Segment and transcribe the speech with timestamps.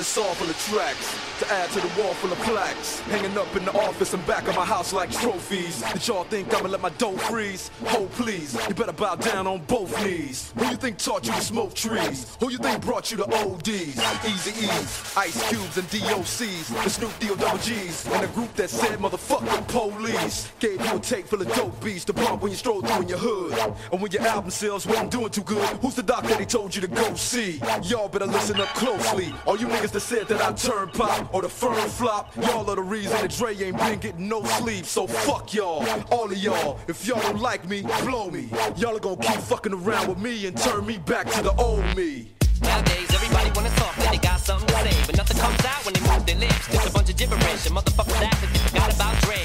[0.00, 3.00] the soul full the tracks to add to the wall full of plaques.
[3.00, 5.82] Hanging up in the office and back of my house like trophies.
[5.92, 7.70] Did y'all think I'ma let my dough freeze?
[7.86, 10.52] Hold please, you better bow down on both knees.
[10.58, 12.36] Who you think taught you to smoke trees?
[12.40, 13.96] Who you think brought you to ODs?
[14.26, 18.52] Easy E's, Ice Cubes and DOCs, the Snoop D O double G's, and a group
[18.56, 20.52] that said motherfucking police.
[20.58, 23.08] Gave you a tape full of dope beats to bump when you stroll through in
[23.08, 23.74] your hood.
[23.92, 26.74] And when your album sales wasn't doing too good, who's the doc that he told
[26.74, 27.60] you to go see?
[27.84, 29.32] Y'all better listen up closely.
[29.46, 32.76] All you niggas that said that I turn pop or the firm flop, y'all are
[32.76, 34.84] the reason that Dre ain't been getting no sleep.
[34.84, 36.78] So fuck y'all, all of y'all.
[36.88, 38.48] If y'all don't like me, blow me.
[38.76, 41.84] Y'all are gonna keep fucking around with me and turn me back to the old
[41.96, 42.32] me.
[42.62, 45.94] Nowadays, everybody wanna talk like they got something to say, but nothing comes out when
[45.94, 46.68] they move their lips.
[46.68, 49.40] Just a bunch of gibberish, and motherfuckers act like they forgot about Dre.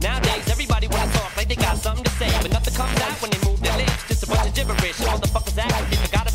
[0.00, 3.30] Nowadays, everybody wanna talk like they got something to say, but nothing comes out when
[3.30, 4.06] they move their lips.
[4.06, 6.29] Just a bunch of gibberish, and motherfuckers act like they forgot about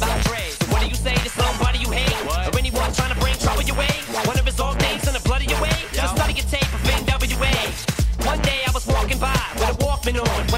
[10.06, 10.55] been and on.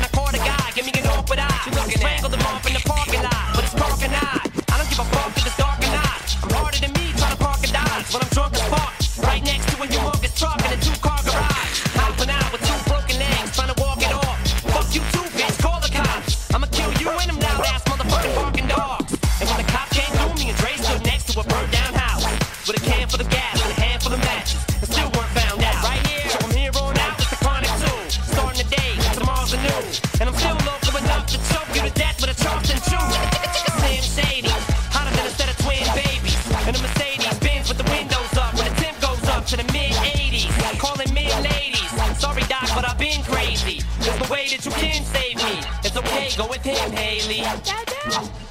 [46.37, 46.76] Go with him.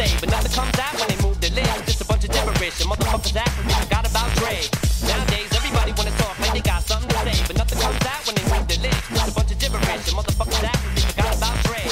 [0.00, 1.84] say, but nothing comes out when they move their lips.
[1.84, 4.56] Just a bunch of gibberish, and motherfuckers act like they forgot about Dre.
[5.04, 8.34] Nowadays, everybody wanna talk like they got something to say, but nothing comes out when
[8.38, 9.04] they move their lips.
[9.12, 11.82] Just a bunch of gibberish, and motherfuckers act like they forgot about Dre.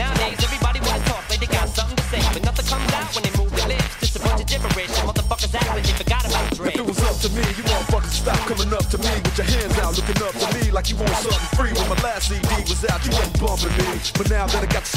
[0.00, 3.22] Nowadays, everybody wanna talk like they got something to say, but nothing comes out when
[3.28, 3.92] they move their lips.
[4.00, 6.72] Just a bunch of gibberish, and motherfuckers act like they forgot about Dre.
[6.72, 9.48] If it was up to me, you motherfuckers stop coming up to me with your
[9.52, 11.72] hands out, looking up to me like you want something free.
[11.76, 14.00] When my last CD was out, you wasn't bumping me.
[14.16, 14.96] But now that I got this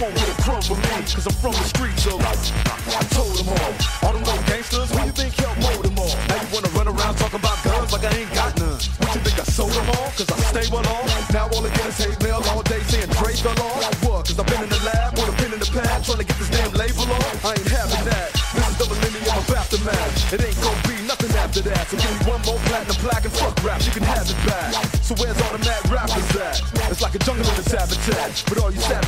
[0.00, 3.72] won't a crumb from me, cause I'm from the streets, so I told them all.
[4.06, 6.14] All them little gangsters, who you think helped mold them all?
[6.30, 8.78] Now you wanna run around talking about guns like I ain't got none.
[9.02, 10.10] What you think I sold them all?
[10.14, 11.06] Cause I stay well on.
[11.34, 13.82] Now all I get is hate mail all day saying Dre fell off.
[14.06, 14.26] What?
[14.30, 16.38] Cause I've been in the lab with a pen in the pad trying to get
[16.38, 17.44] this damn label off.
[17.44, 18.28] I ain't having that.
[18.54, 20.32] This is the millennium of aftermath.
[20.32, 21.90] It ain't gonna be nothing after that.
[21.90, 24.72] So give me one more platinum plaque and fuck rap, you can have it back.
[25.02, 26.62] So where's all the mad rappers at?
[26.86, 28.44] It's like a jungle in its habitat.
[28.48, 29.07] But all you savage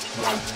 [0.17, 0.51] Wow.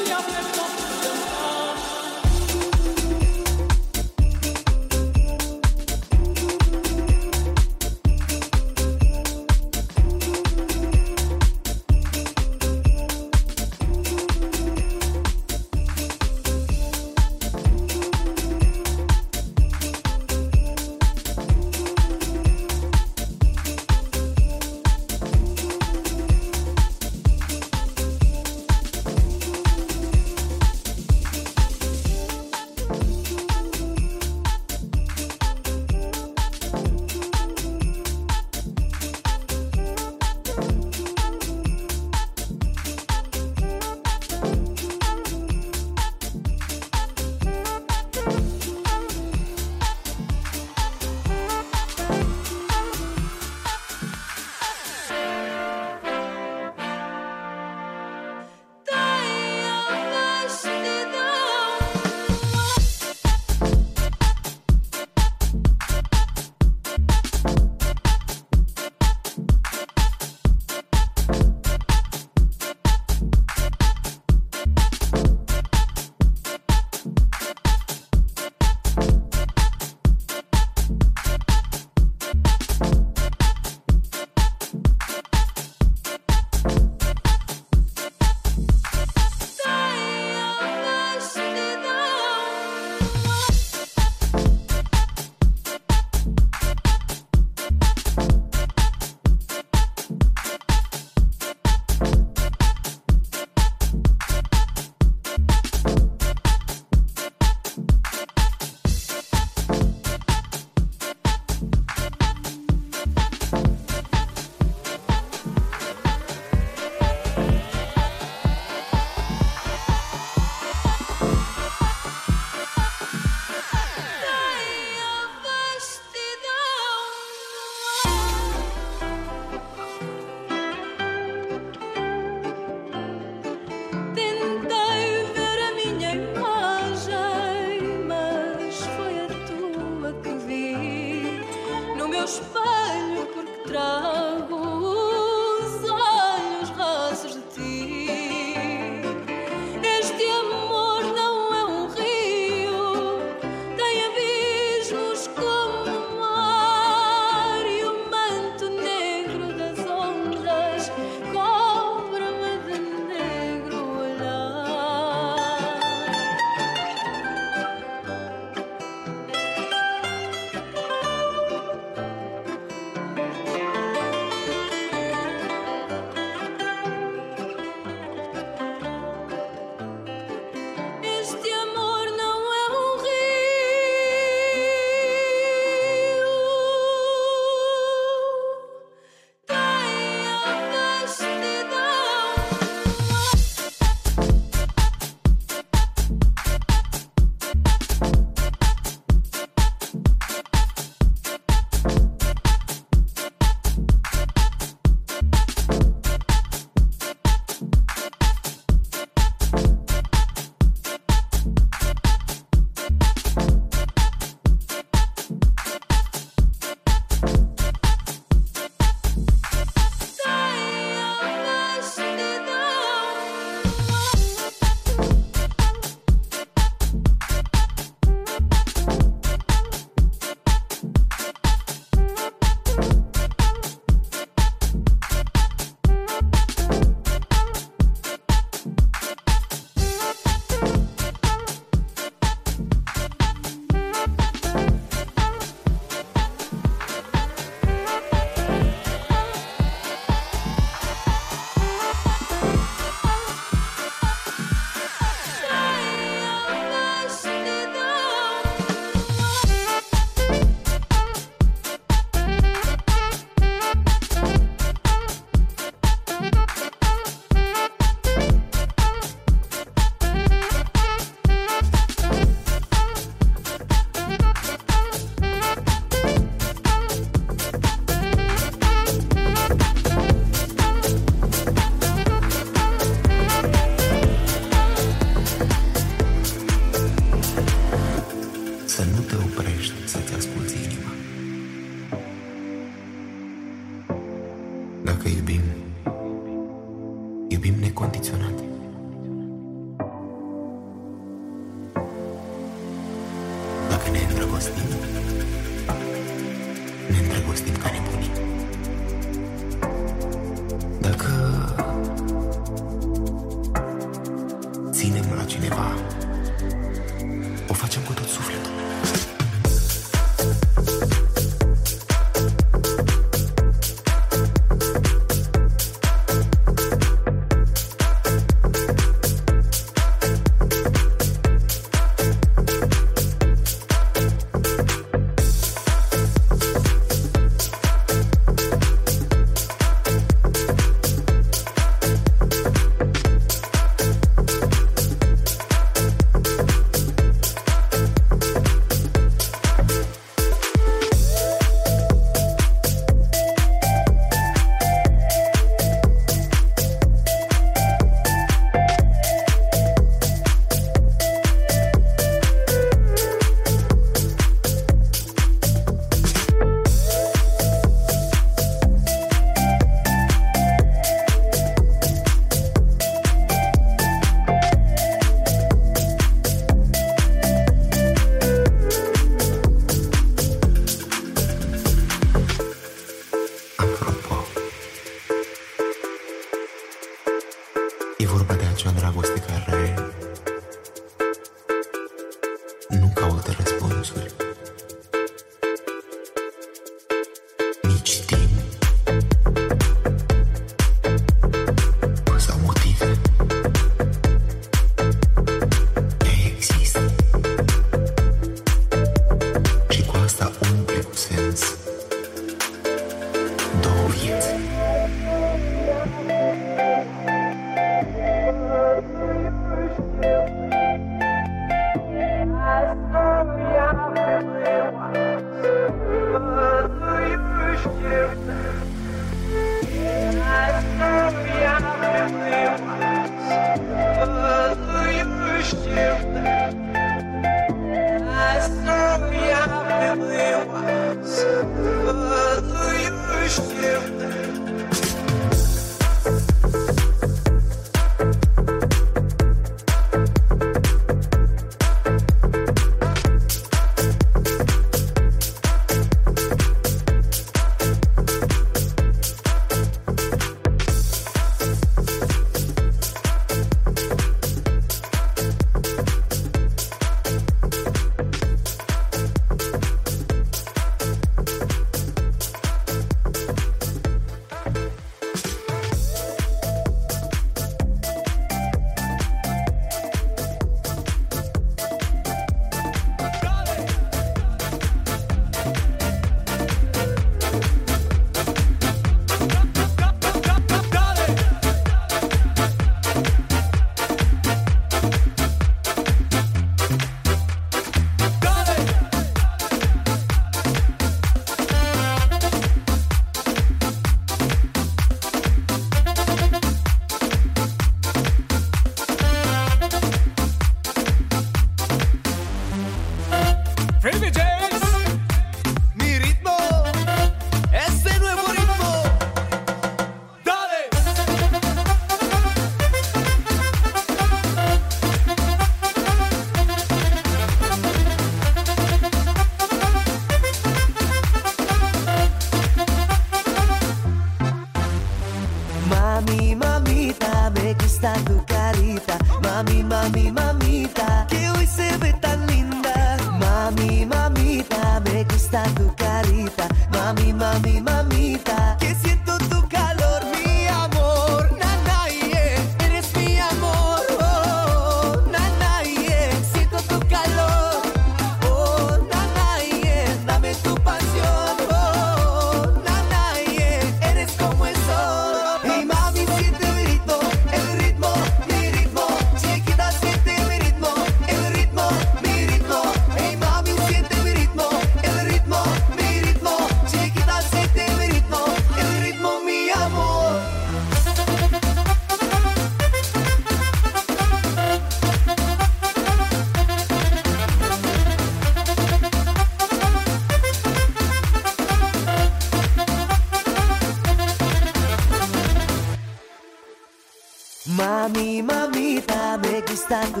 [599.71, 600.00] スターズ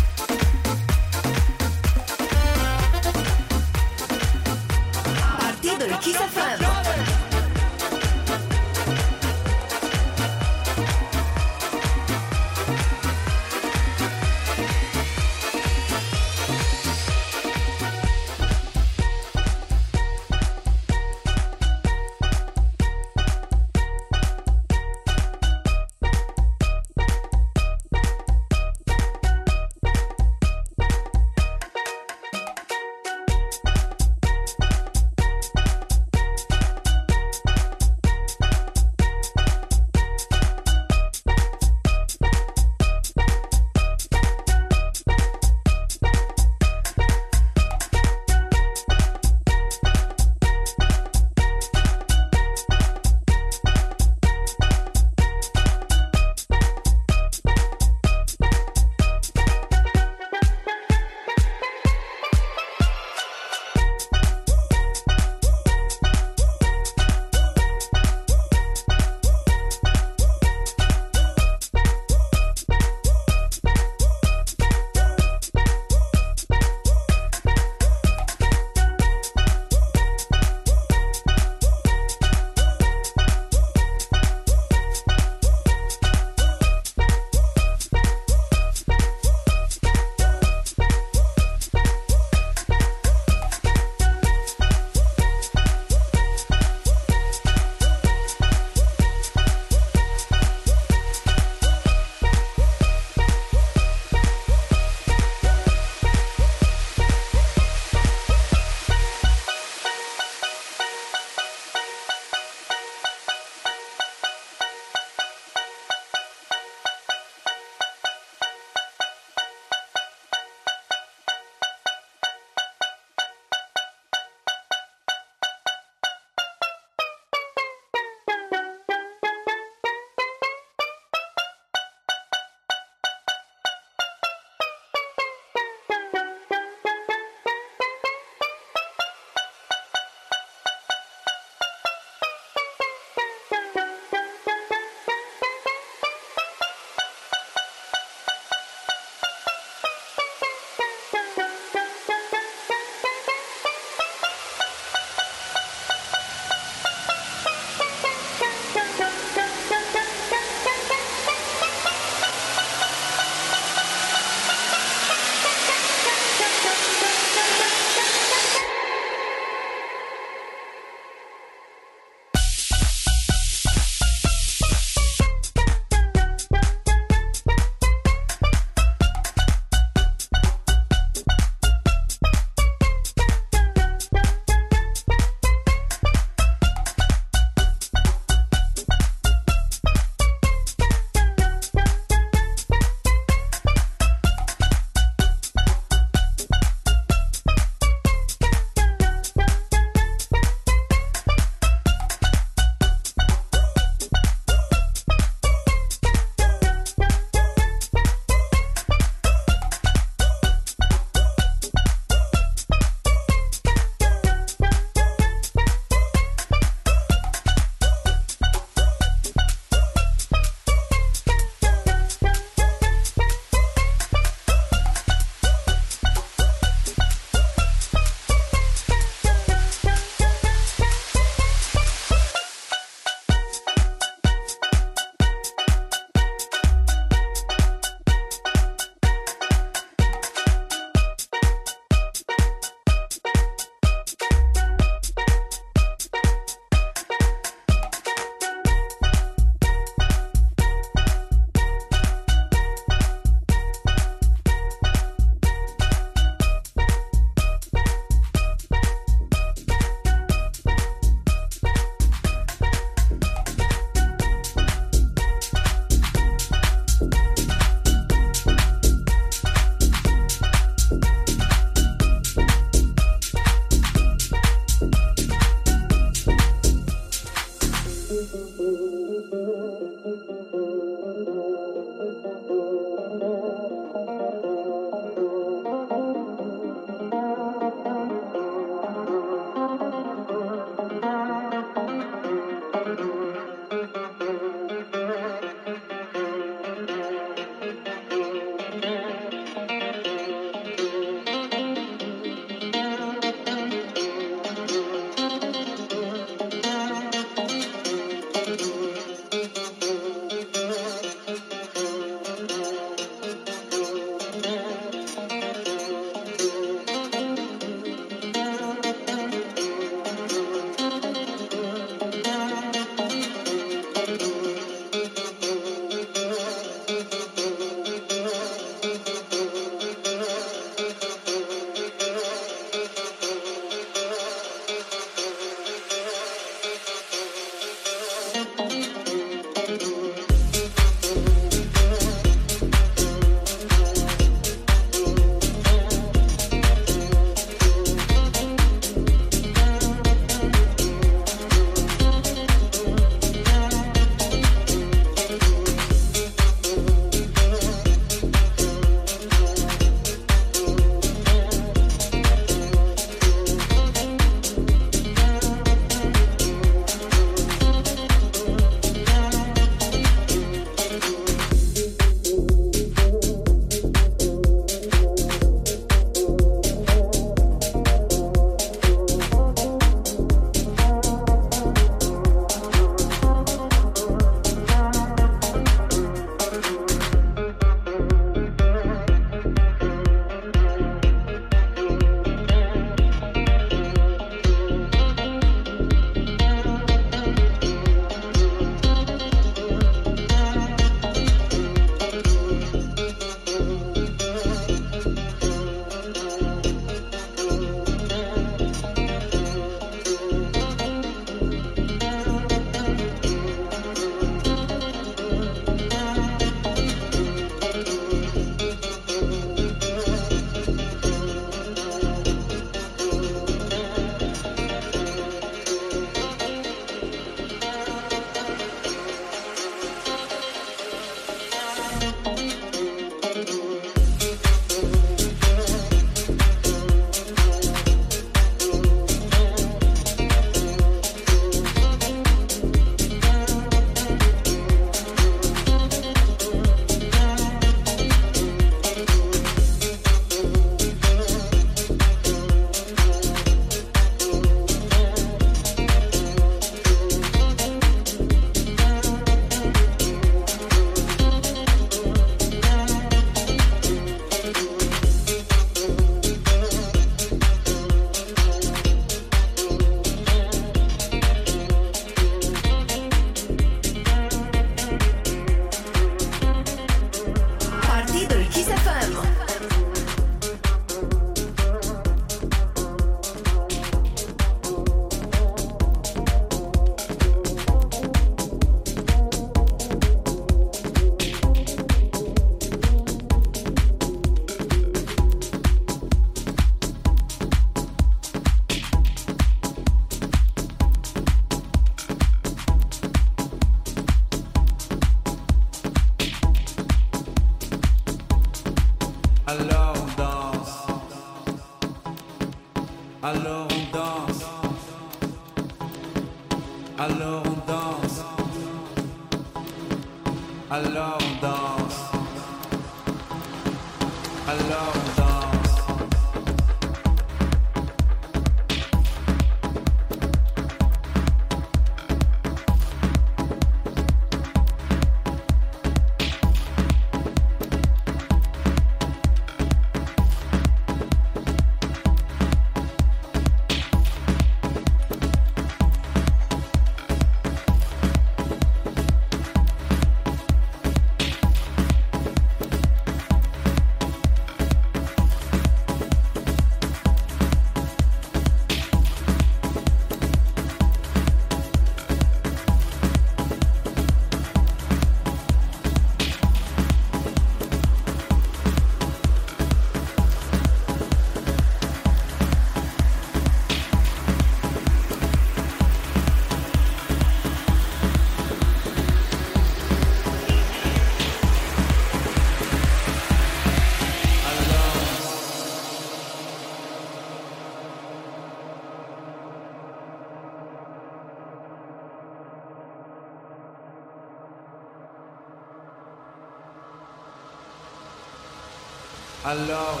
[599.54, 600.00] Alors,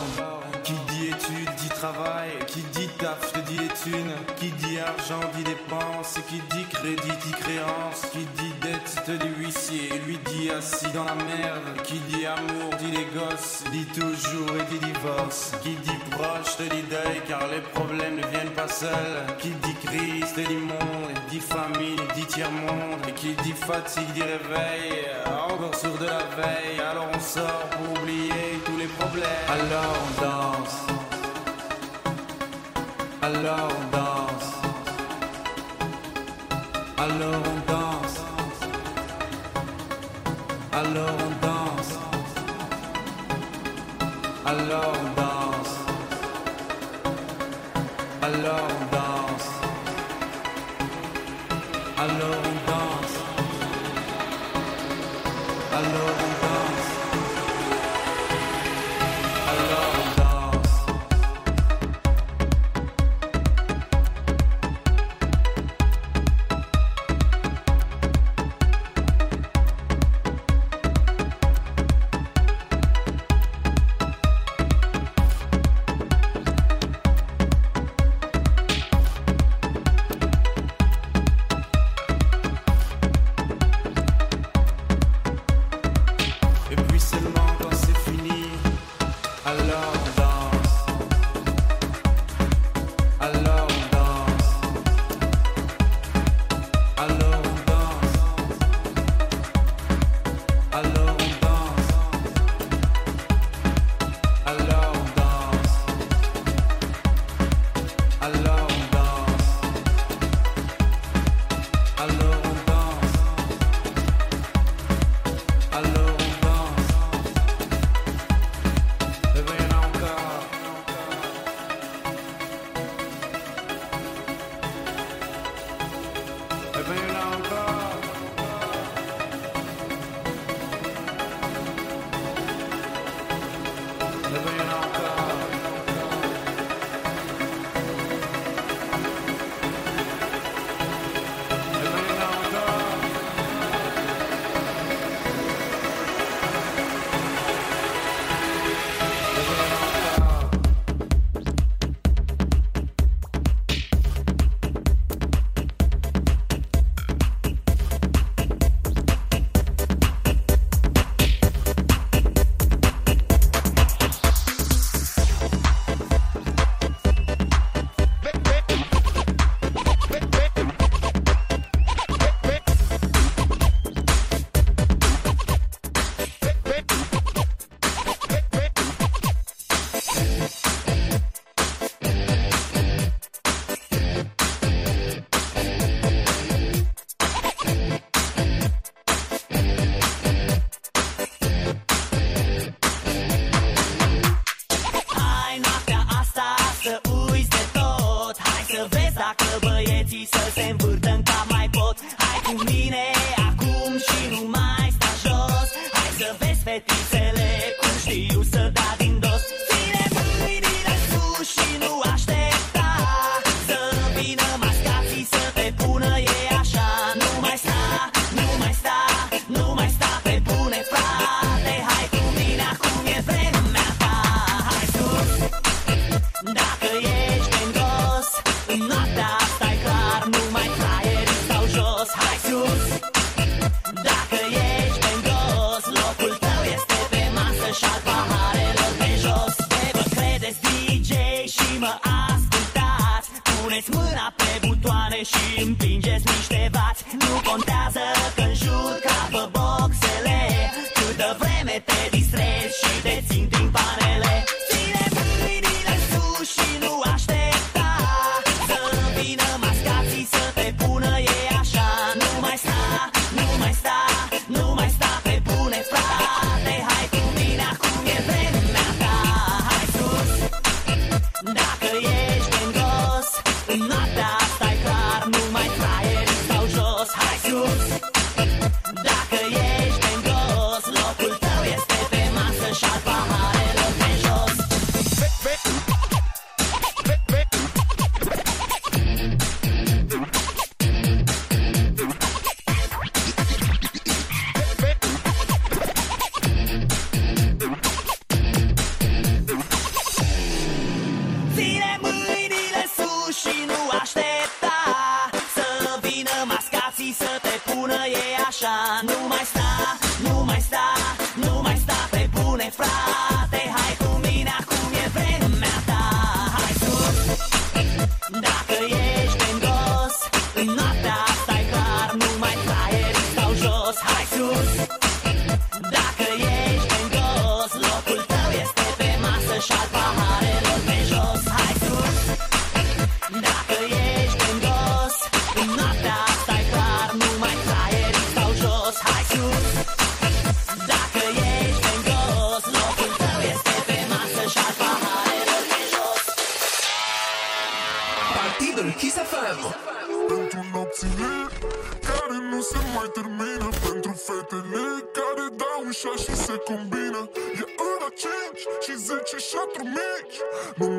[0.64, 5.44] qui dit études dit travail, qui dit taf te dit les qui dit argent dit
[5.44, 10.90] dépenses, qui dit crédit dit créance, qui dit dette te dit huissier, lui dit assis
[10.92, 15.76] dans la merde, qui dit amour dit les gosses, dit toujours et dit divorce, qui
[15.76, 20.32] dit proche te dit deuil car les problèmes ne viennent pas seuls, qui dit crise
[20.34, 24.22] te dit monde, dit famille dit tiers-monde, et qui dit fatigue dit
[52.04, 52.53] I know.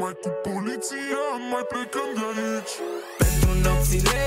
[0.05, 2.73] Numai cu poliția mai plecăm de aici.
[3.17, 4.23] Pentru nopțile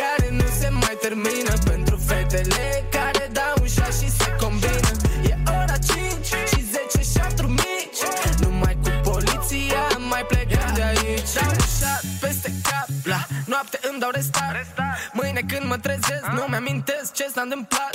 [0.00, 4.90] care nu se mai termină Pentru fetele care dau ușa și se combină.
[5.30, 8.02] E ora 5 și 10 șaturi mici.
[8.40, 11.32] Numai cu poliția mai plecăm de aici.
[11.34, 14.66] Dau ușa peste cap la noapte îmi dau restart.
[15.12, 17.91] Mâine când mă trezesc nu mi-amintesc ce s-a întâmplat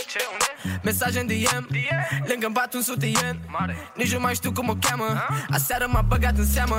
[0.87, 1.67] Mesaje în DM
[2.29, 3.39] Lângă-mi bat un sutien.
[3.95, 5.25] Nici nu mai știu cum o cheamă.
[5.49, 6.77] Aseară m-a băgat în seamă.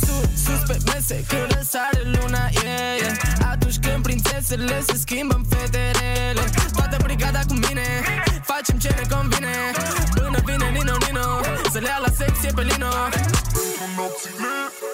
[0.00, 3.16] Sus, sus pe mese când răsare luna yeah, yeah.
[3.50, 6.44] Atunci când prințesele se schimbă în federele
[6.76, 7.86] Toată brigada cu mine.
[8.42, 9.54] Facem ce ne convine.
[10.14, 11.26] Până vine Nino Nino
[11.72, 12.92] Să le ia la secție pe Lino.
[13.10, 14.91] Pentru nopțile care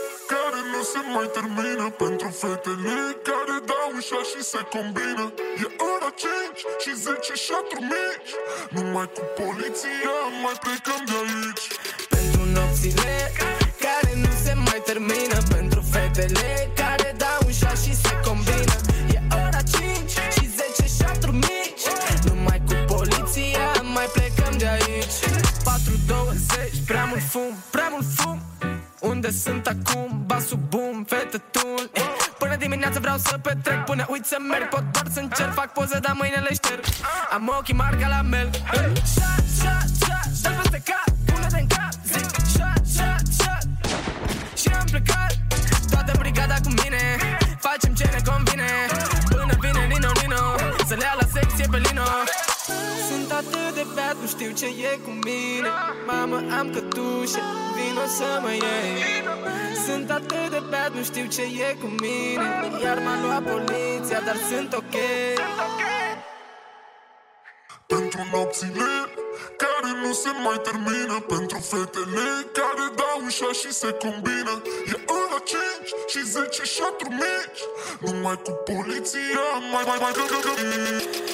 [0.78, 2.98] nu se mai termină Pentru fetele
[3.28, 5.24] care dau ușa și se combină.
[5.64, 8.32] E ora 5 și 10 șaturi mici.
[8.74, 11.64] Numai cu poliția mai plecăm de aici.
[12.14, 13.14] Pentru nopțile
[13.84, 16.48] care nu se mai termină Pentru fetele
[16.80, 18.76] care dau ușa și se combină.
[19.16, 21.86] E ora 5 și 10 șaturi mici.
[22.26, 23.66] Numai cu poliția
[23.96, 25.18] mai plecăm de aici.
[25.70, 28.38] 4.20, prea mult fum, prea mult fum
[29.00, 30.22] Unde sunt acum?
[30.26, 32.02] Basul boom, fete tun eh.
[32.38, 35.98] Până dimineața vreau să petrec Până uit să merg, pot doar să încerc Fac poze,
[35.98, 36.84] dar mâine le șterg.
[37.32, 38.60] Am ochii mari ca la melc eh.
[39.14, 43.64] Shot, shot, shot, dă peste cap Pune-te în cap, zic shot, shot, shot
[44.60, 45.32] Și am plecat
[45.90, 47.02] Toată brigada cu mine.
[47.58, 48.70] Facem ce ne convine.
[49.28, 50.42] Până vine Nino Nino
[50.88, 52.04] Să le ia la secție pe Lino.
[52.04, 52.47] Sunt
[53.38, 55.70] atât de beat, nu știu ce e cu mine
[56.06, 57.42] Mamă, am cătușe,
[57.76, 58.98] vino să mă iei
[59.86, 62.48] Sunt atât de beat, nu știu ce e cu mine
[62.82, 64.94] Iar m-a luat poliția, dar sunt ok
[67.86, 68.90] Pentru nopțile
[69.62, 72.28] care nu se mai termină Pentru fetele
[72.58, 74.54] care dau ușa și se combină
[74.92, 75.58] E ora 5
[76.10, 77.62] și 10 șaturi mici
[78.04, 80.12] Numai cu poliția mai mai mai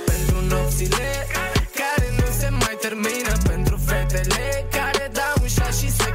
[0.05, 1.34] Pentru nopțile
[2.89, 6.14] termină Pentru fetele care dau ușa și se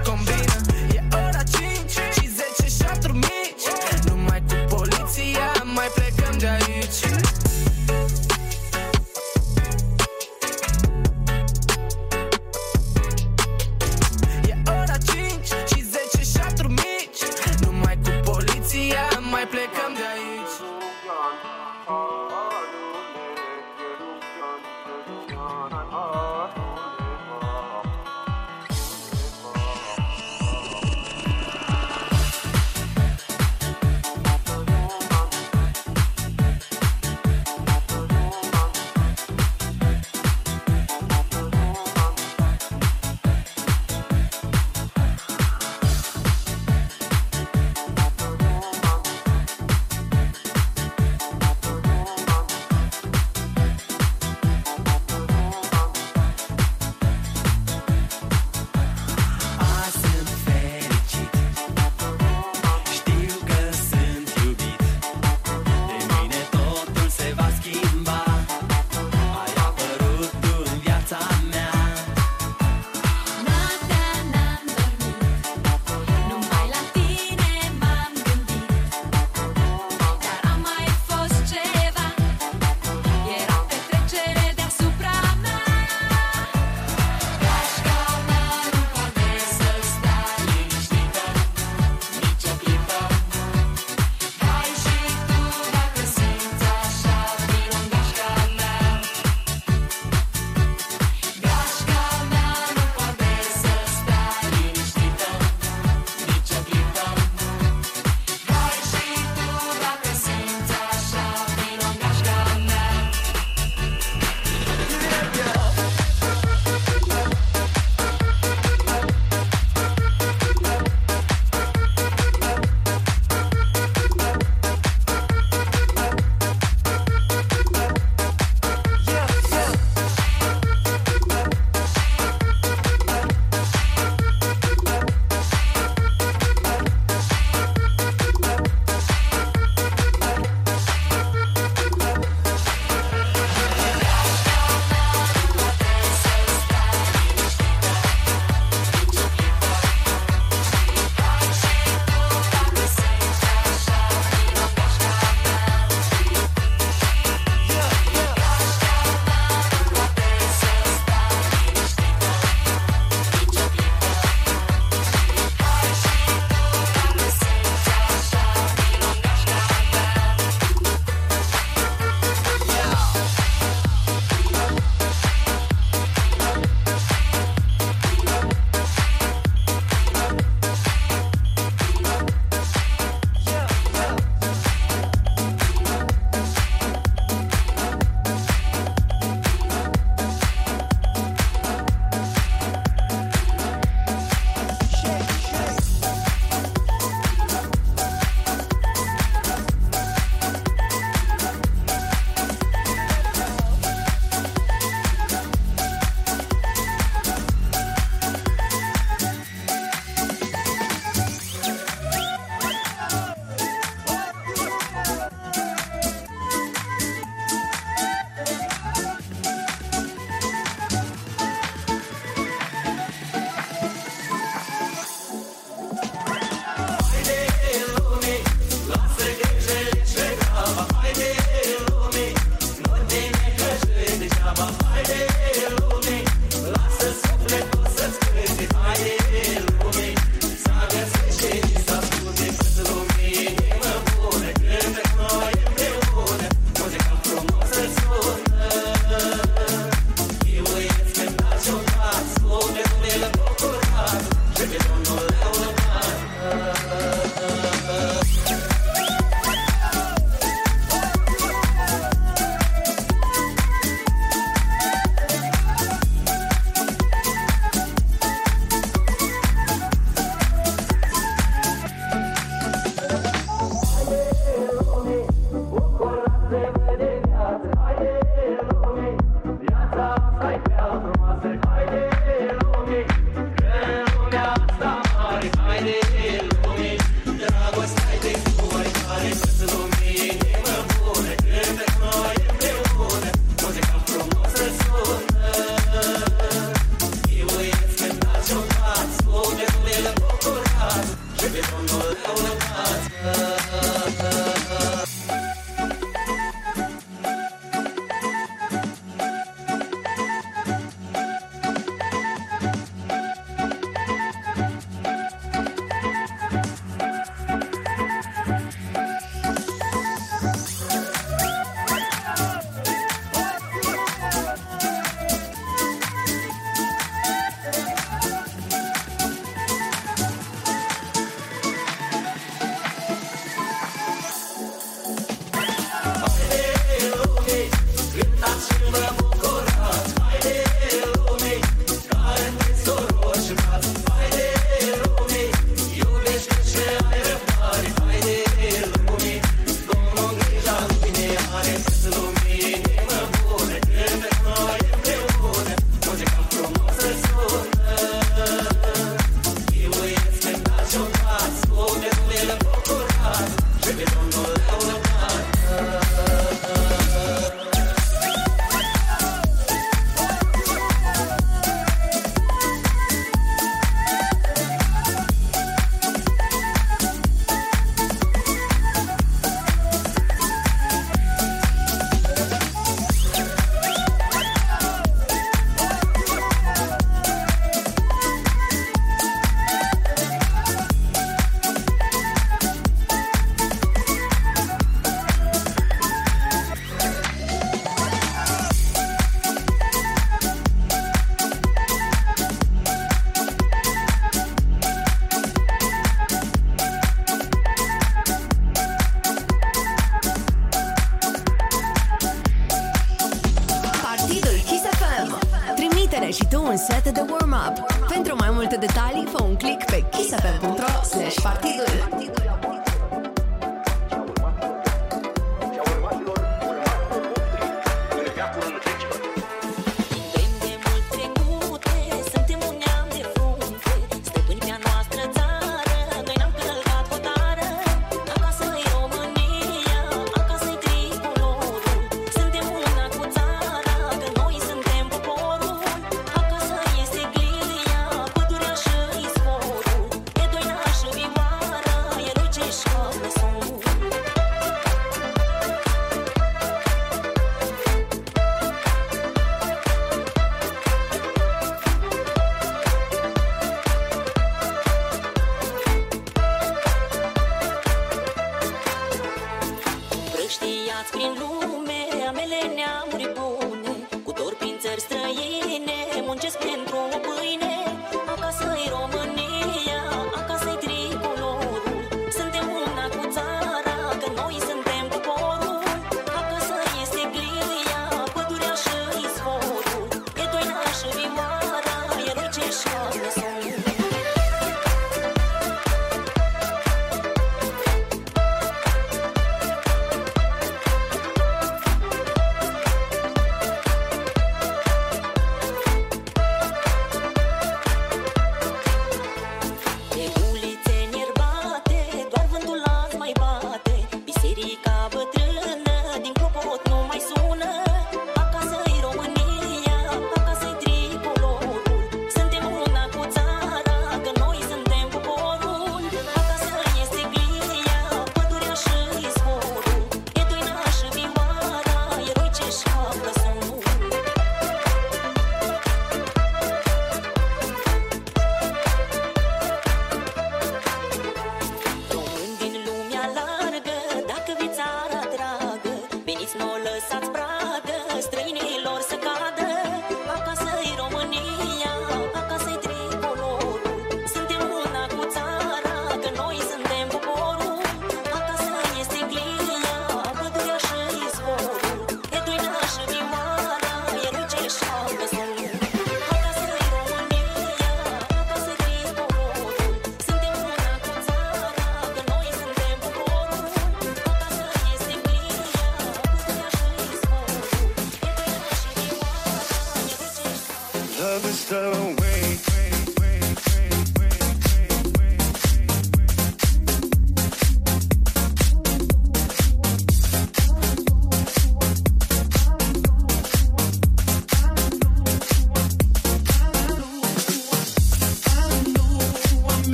[234.59, 235.28] have a fighting.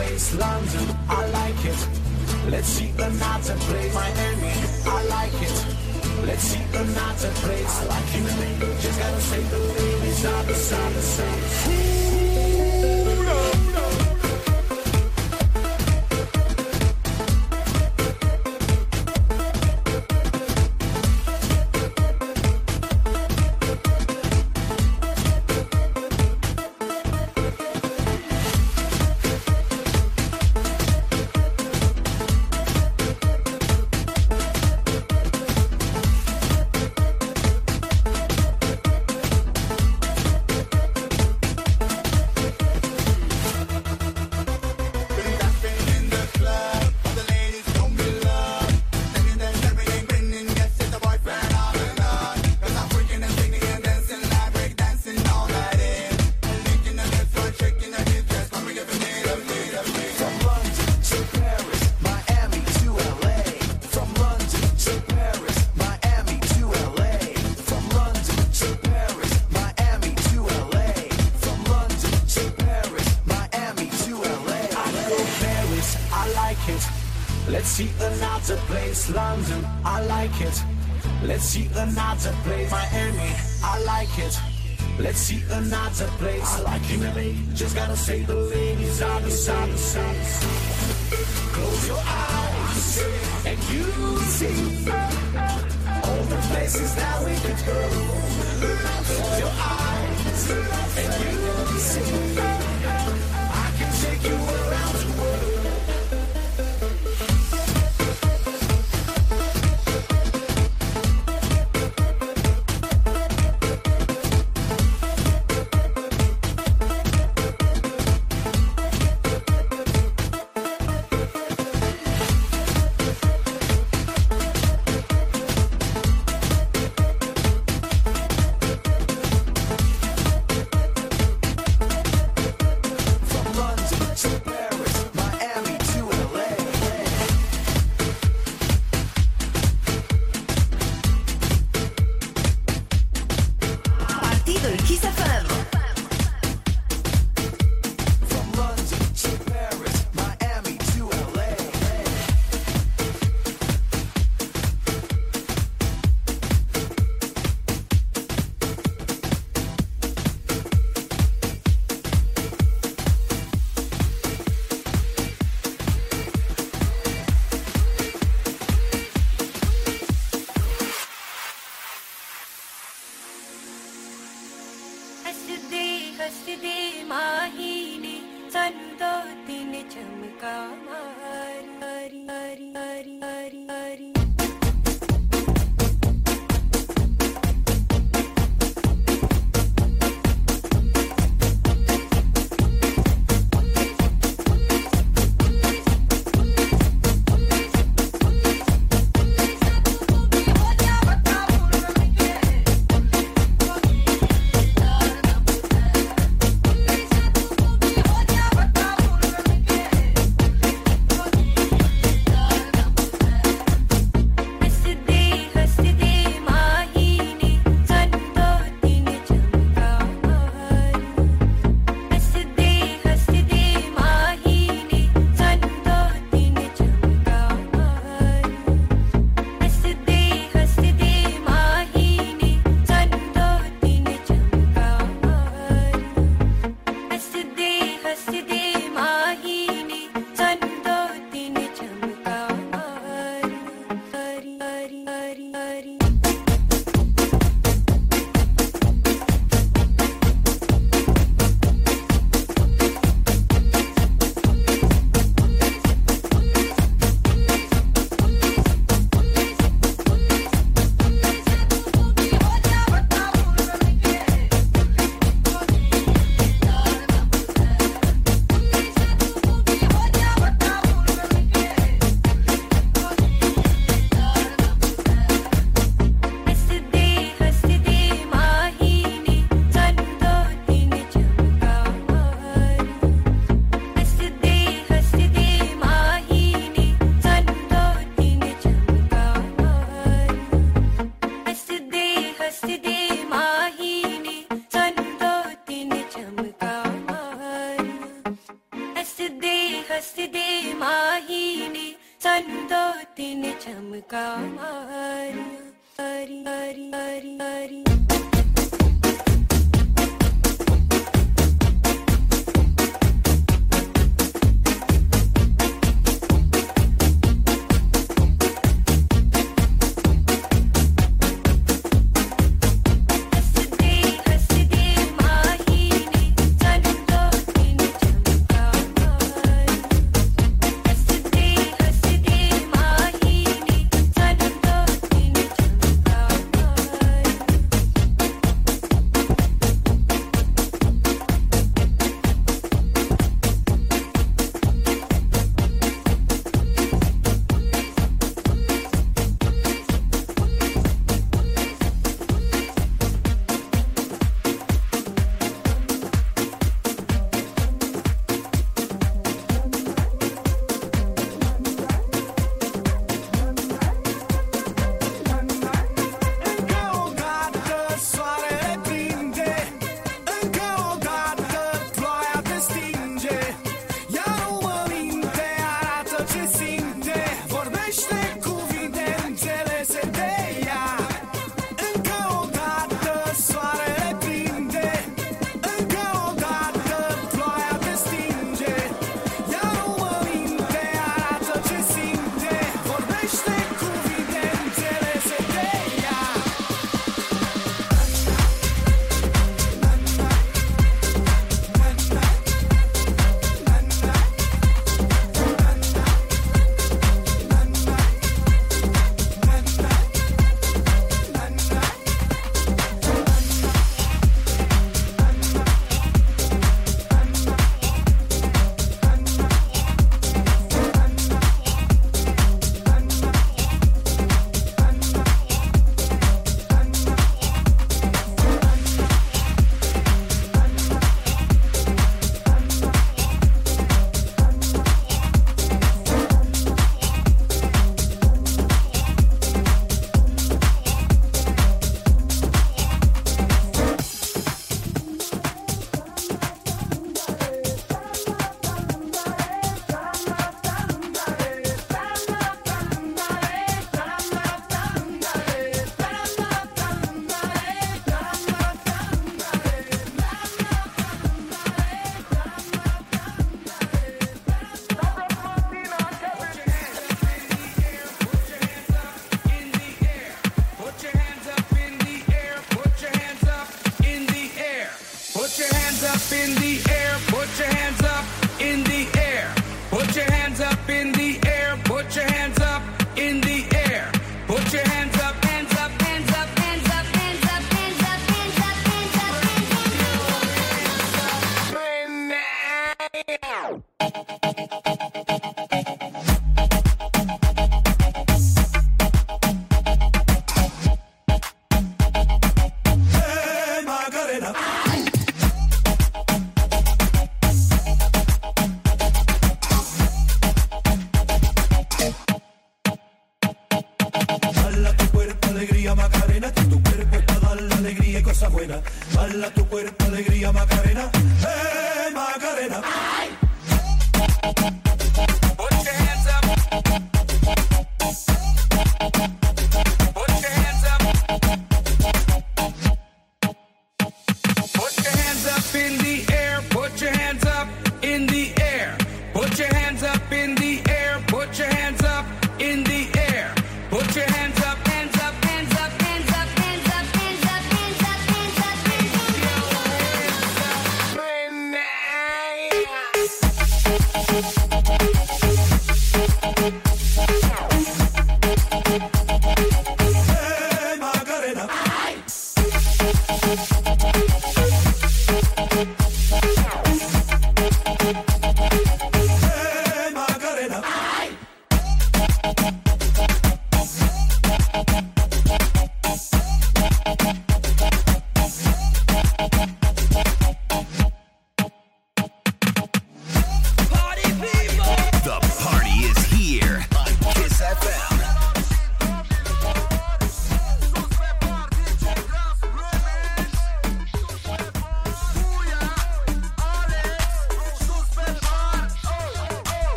[0.00, 1.80] place, London, I like it.
[2.50, 4.54] Let's see another place, Miami,
[4.86, 5.58] I like it.
[6.26, 8.80] Let's see another place, I like it.
[8.80, 10.94] Just gotta say the ladies are the same.
[10.94, 12.29] the sun.
[87.90, 89.76] gotta say the ladies are beside me.
[91.52, 93.04] Close your eyes
[93.46, 93.84] and you
[94.36, 94.86] see
[96.04, 97.80] all the places that we could go.
[99.06, 100.50] Close your eyes
[100.98, 102.49] and you see.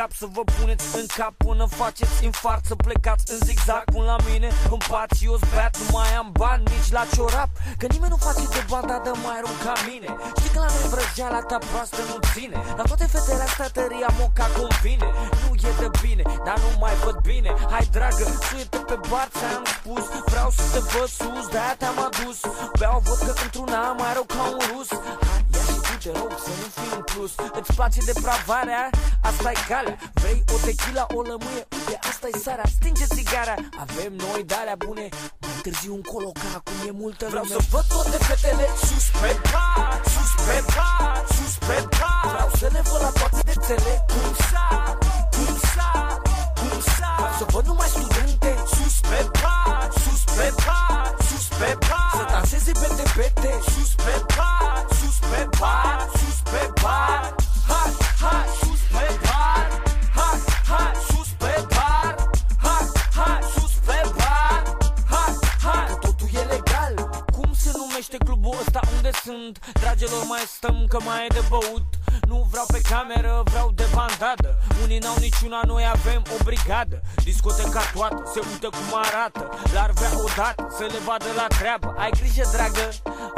[0.00, 4.18] Cap Să vă puneți în cap până faceți infart Să plecați în zigzag până la
[4.30, 4.48] mine.
[4.74, 8.20] În pat și eu zbeat, nu mai am bani nici la ciorap Că nimeni nu
[8.26, 10.08] face de banda de mai rău ca mine.
[10.38, 14.46] Știi că la noi vrăjeala ta proastă nu ține La toate fetele astea tăria moca
[14.58, 15.08] convine
[15.42, 17.50] Nu e de bine, dar nu mai văd bine.
[17.74, 22.38] Hai dragă, suie-te pe barț, ți-am spus Vreau să te văd sus, de-aia te-am adus.
[22.78, 24.88] Beau vodcă într-una mai rău ca un rus.
[25.28, 27.32] Hai, ia și tu te rog să nu fii în plus.
[27.58, 28.82] Îți place depravarea?
[29.28, 29.96] Asta e calea.
[30.12, 31.62] Vrei o tequila, o lămâie?
[31.76, 32.64] Uite, asta e sarea.
[32.78, 33.54] Stinge țigara,
[33.84, 35.06] avem noi de-alea bune.
[35.40, 37.54] Mai târziu încolo, că acum e multă Vreau lume.
[37.60, 42.30] să văd toate fetele sus pe pat Sus pe pat, sus pe pat.
[42.32, 44.09] Vreau să le văd la toate fețele Cum
[76.80, 79.42] o brigadă Discoteca toată, se uită cum arată.
[79.74, 81.94] L-ar vrea odată, să le vadă la treabă.
[82.02, 82.86] Ai grijă, dragă,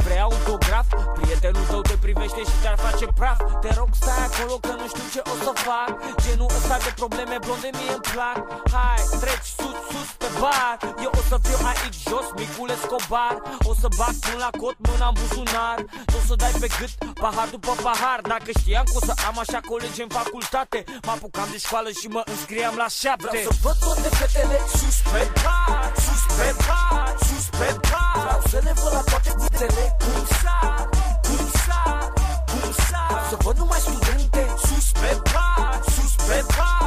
[0.03, 0.87] vrei autograf?
[1.17, 3.39] Prietenul tău te privește și te-ar face praf.
[3.63, 5.89] Te rog, stai acolo că nu știu ce o să fac.
[6.23, 8.37] Genul ăsta de probleme blonde mie îmi plac.
[8.75, 13.35] Hai, treci sus, sus pe bar Eu o să fiu aici jos, micul Escobar
[13.69, 15.77] O să bag până la cot, mâna în buzunar.
[16.17, 16.91] O să dai pe gât,
[17.23, 18.19] pahar după pahar.
[18.33, 22.07] Dacă știam că o să am așa colegi în facultate Mă apucam de școală și
[22.15, 23.27] mă înscriam la șapte.
[23.29, 28.41] Vreau să văd toate fetele sus pe pat Sus pe pat, sus pe pat Vreau
[28.51, 30.81] să le văd la toate fetele cum sar
[31.27, 32.03] Cum sar,
[32.51, 33.11] cum sar.
[33.13, 36.82] Vreau să văd numai studente sus pe pat Sus pe pat, sus pe pat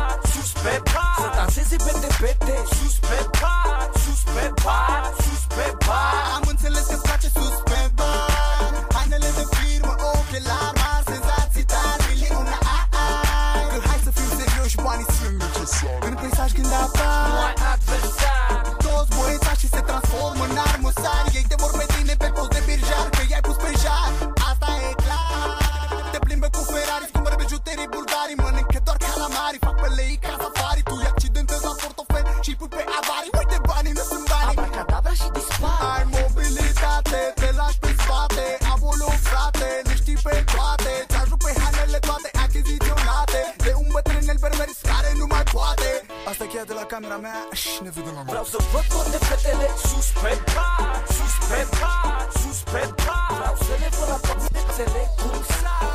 [1.79, 6.25] Să danseze bete bete Sus pe pat, sus pe pat, sus pe pat.
[6.37, 12.57] Am înțeles că-ți place sus pe bar Hainele de firmă, ochelari mari Senzații tari, miliune
[12.77, 13.65] ai.
[13.71, 16.07] Că hai să fim serioși, banii sunt necesari.
[16.09, 17.26] În peisaj când apar
[47.01, 51.35] camera mea și ne vedem la Vreau să văd toate fetele sus pe pat Sus
[51.49, 55.86] pe pat, sus pe pat Vreau să le văd la toate fețele cum sar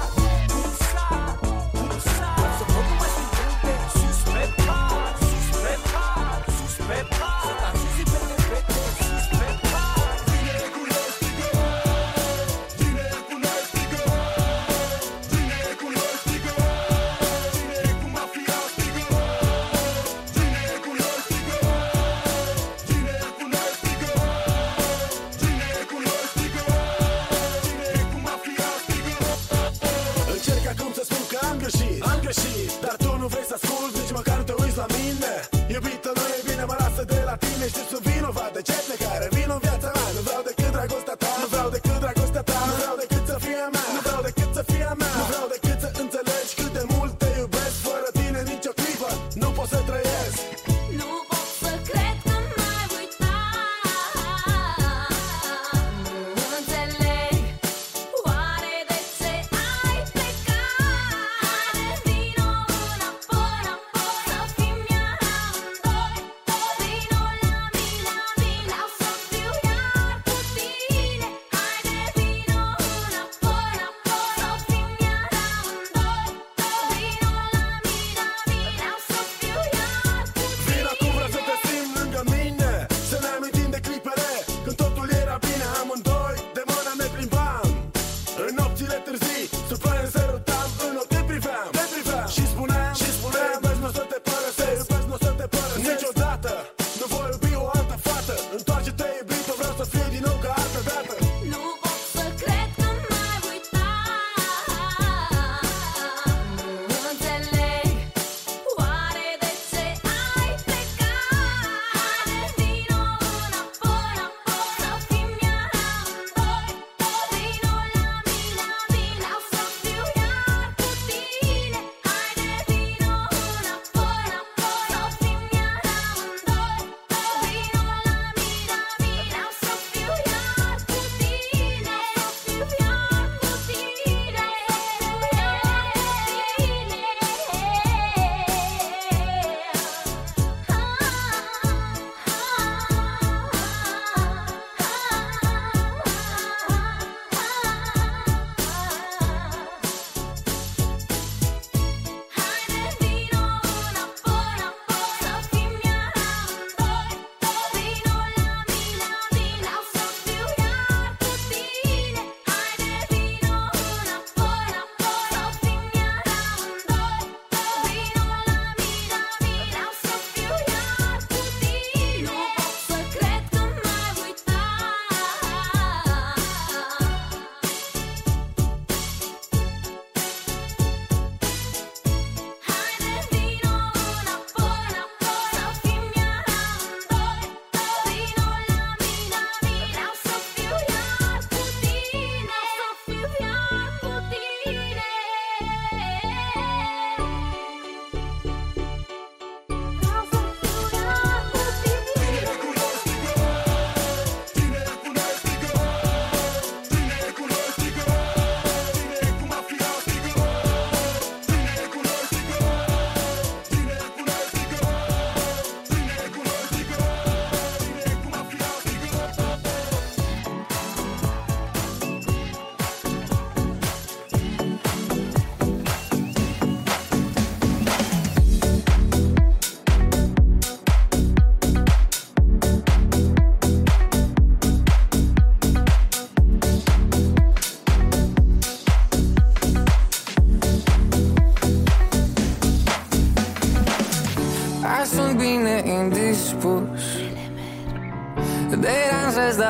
[88.82, 90.21] multi-letter Z Surprise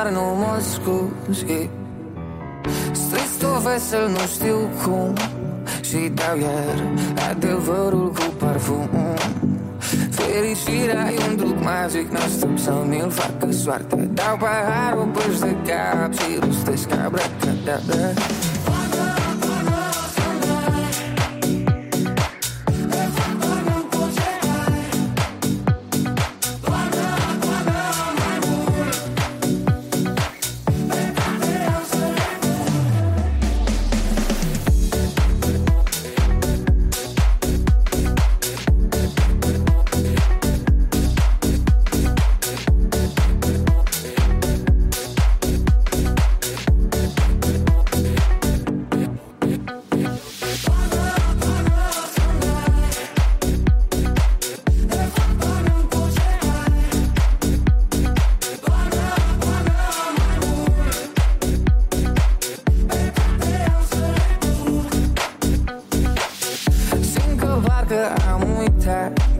[0.02, 1.68] dar nu mă scuzi.
[2.92, 5.14] Strâns tu vesel, nu știu cum.
[5.80, 6.86] Și dau iar
[7.30, 8.88] adevărul cu parfum.
[10.10, 15.56] Fericirea e un duc magic Nu aștept să mi-l facă soartă Dau paharul pâș de
[15.66, 17.10] cap Și rustesc abracadabra.
[17.10, 18.41] bracadabra
[68.02, 69.31] I'm weak tied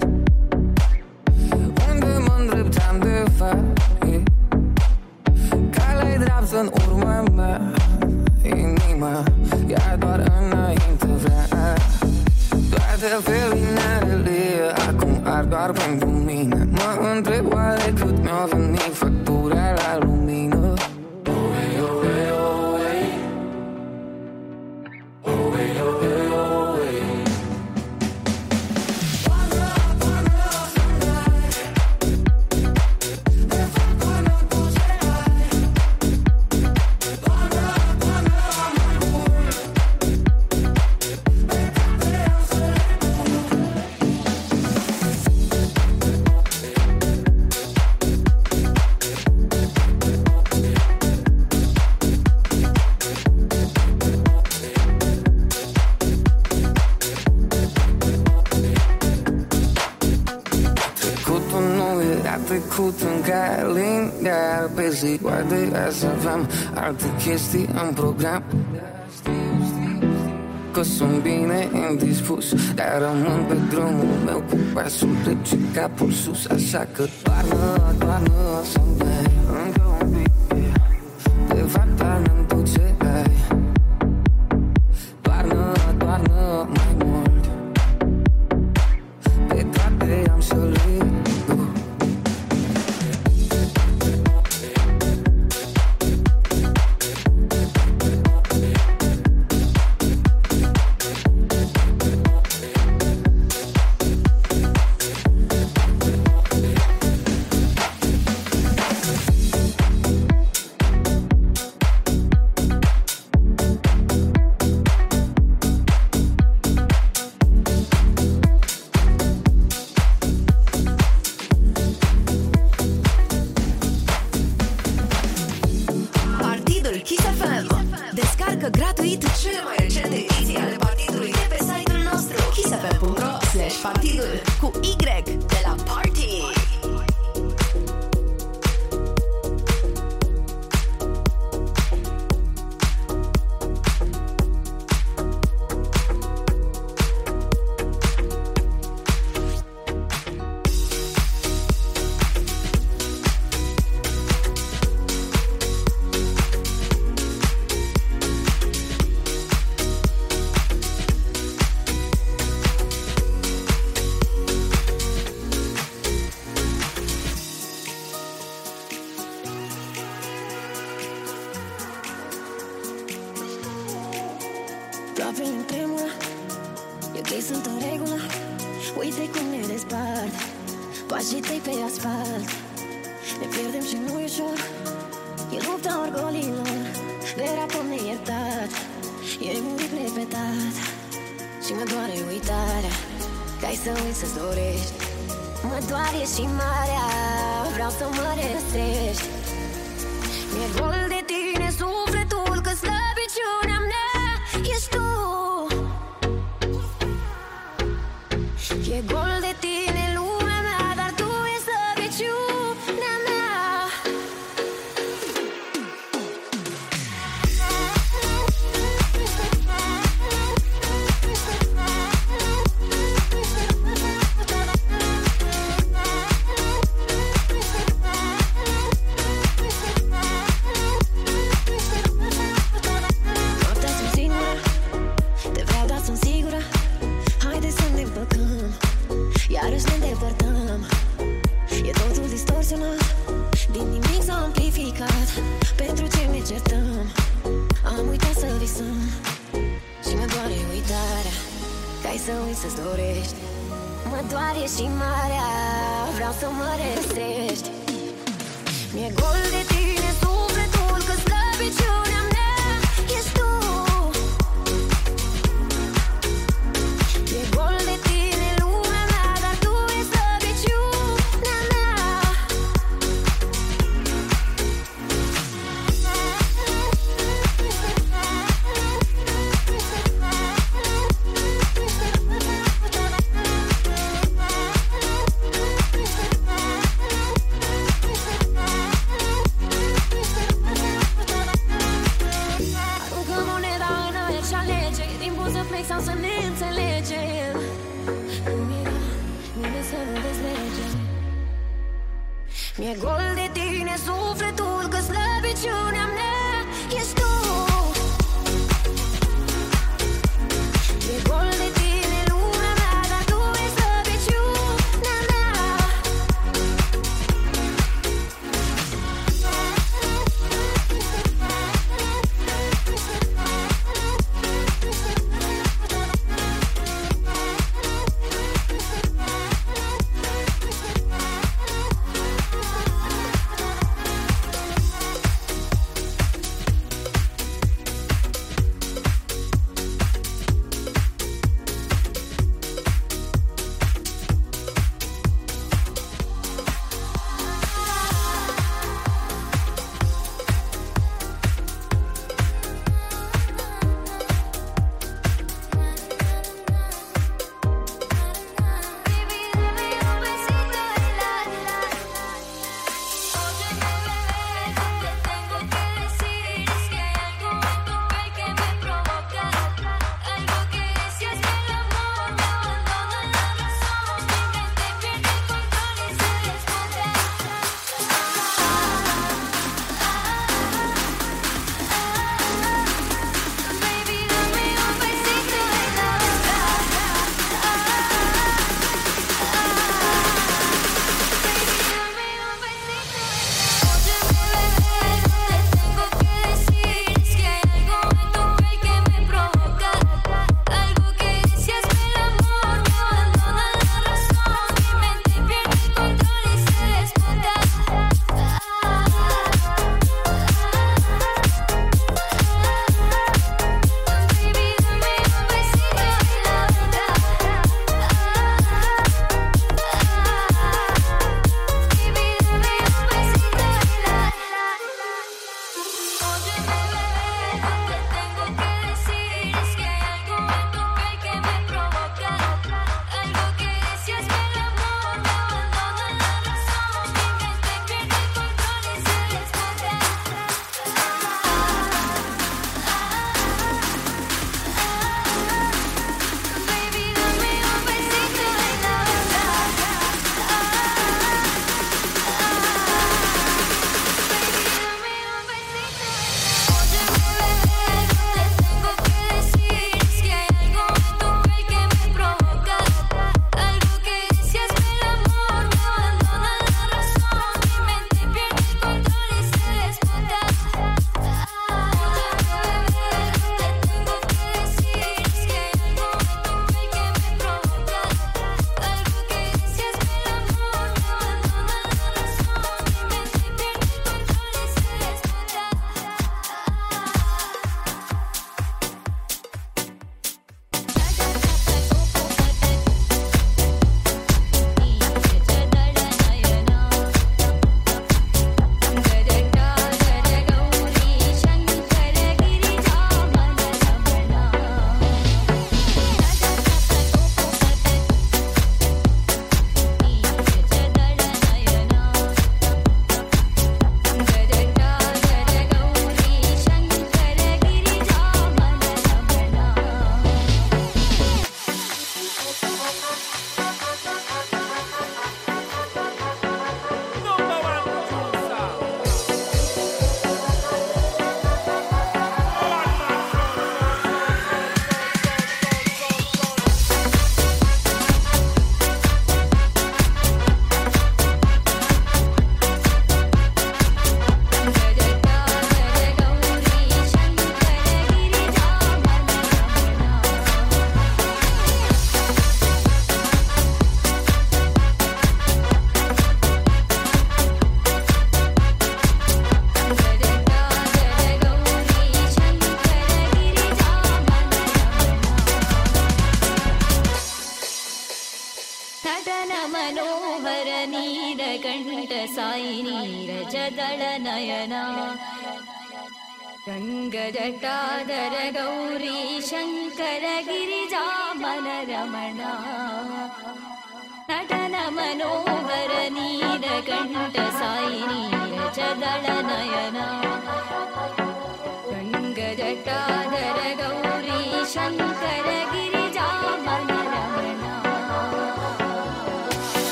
[65.02, 68.42] și poate să aveam alte chestii în program.
[70.72, 76.86] Că sunt bine indispus Dar rămân pe drumul meu cu pasul drept capul sus Așa
[76.92, 79.31] că toarnă, toarnă să merg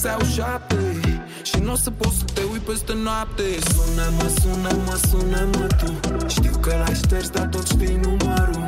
[0.00, 1.00] sau șapte
[1.42, 3.42] Și nu o să poți să te uit peste noapte
[3.74, 5.90] Sună-mă, sună-mă, sună-mă tu
[6.26, 8.66] Știu că l-ai șters, dar tot știi numărul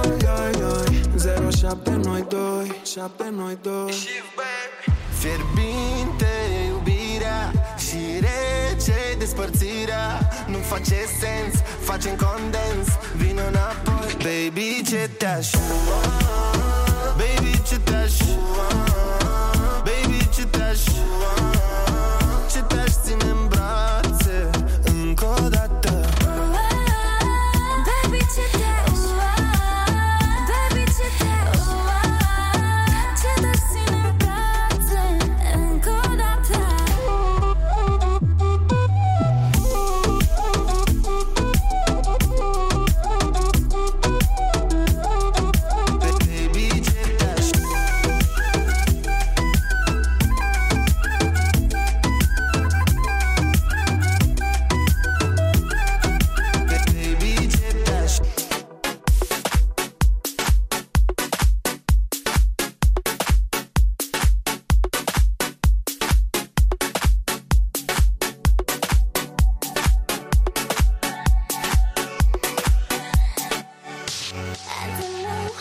[0.00, 3.94] Oi, oi, oi 07 noi doi 7 noi doi
[5.18, 6.32] Fierbinte
[6.68, 14.16] iubirea Și rece despărțirea Nu face sens, facem condens Vino înapoi.
[14.16, 16.03] Baby, ce te aștept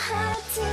[0.05, 0.73] hard to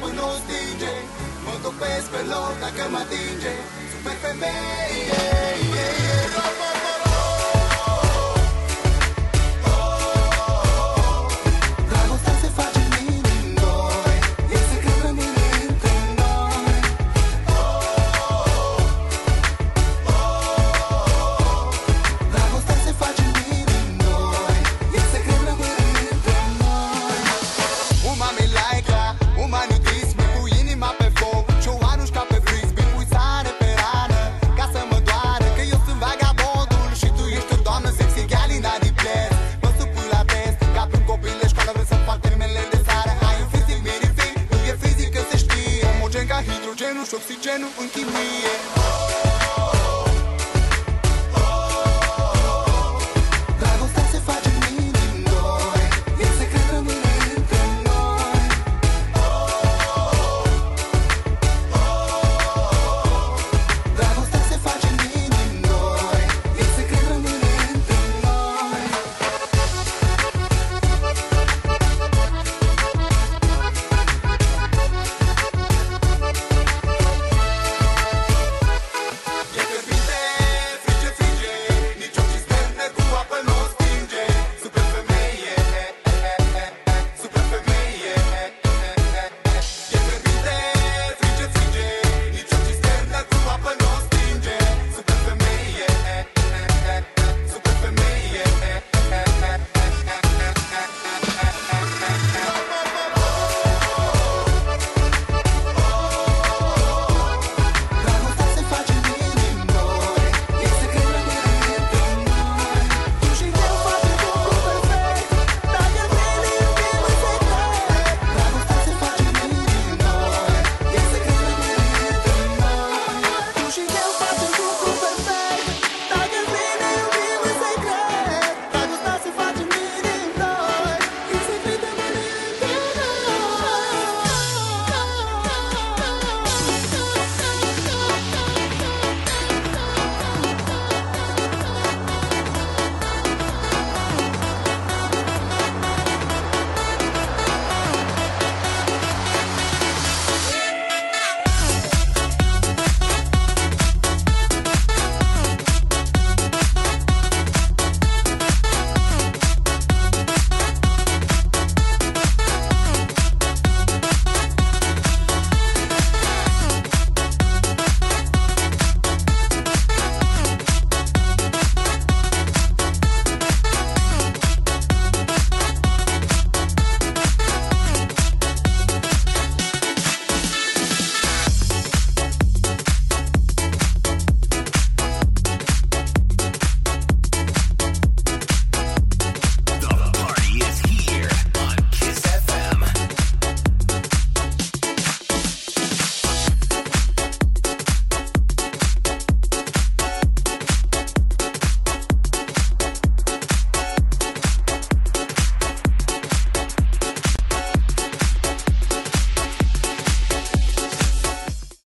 [0.00, 0.86] buenos DJ,
[1.44, 3.54] motopes, pelota que matinge,
[3.92, 4.48] super yeah,
[5.08, 6.04] yeah,
[6.44, 6.59] yeah.